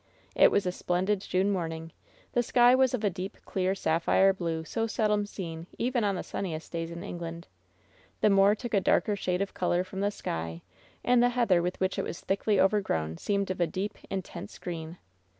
[0.33, 1.91] It was a splendid June morning.
[2.31, 6.23] The sky was of a deep, clear sapphire blue so seldom seen even on the
[6.23, 7.47] sunniest days in England.
[8.21, 10.63] The moor took a darker shade of color from the sky,
[11.03, 14.97] and the heather with which it was thickly overgrown seemed of a deep, intense green.